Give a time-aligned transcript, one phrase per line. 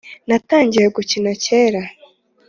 [0.27, 1.81] Natangiye gukina cyera